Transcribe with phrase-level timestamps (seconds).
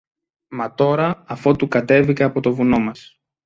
[0.47, 3.19] Μα τώρα, αφότου κατέβηκα από το βουνό μας